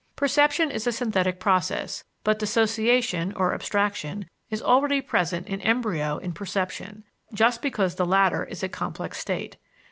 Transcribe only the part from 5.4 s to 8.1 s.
in embryo in perception, just because the